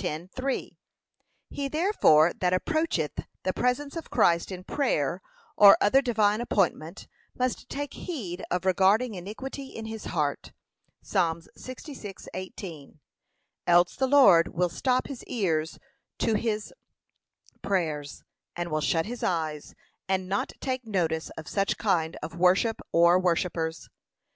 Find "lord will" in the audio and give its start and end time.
14.08-14.70